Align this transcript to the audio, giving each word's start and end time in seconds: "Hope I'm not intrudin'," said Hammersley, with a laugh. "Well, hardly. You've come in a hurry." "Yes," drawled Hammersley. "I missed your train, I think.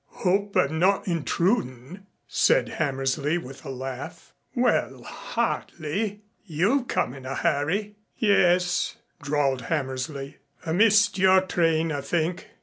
"Hope 0.23 0.57
I'm 0.57 0.79
not 0.79 1.05
intrudin'," 1.07 2.07
said 2.27 2.69
Hammersley, 2.69 3.37
with 3.37 3.63
a 3.63 3.69
laugh. 3.69 4.33
"Well, 4.55 5.03
hardly. 5.03 6.23
You've 6.43 6.87
come 6.87 7.13
in 7.13 7.27
a 7.27 7.35
hurry." 7.35 7.97
"Yes," 8.17 8.95
drawled 9.21 9.61
Hammersley. 9.69 10.37
"I 10.65 10.71
missed 10.71 11.19
your 11.19 11.41
train, 11.41 11.91
I 11.91 12.01
think. 12.01 12.47